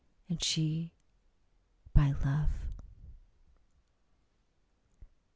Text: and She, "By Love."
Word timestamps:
and 0.27 0.43
She, 0.43 0.93
"By 1.93 2.15
Love." 2.25 2.49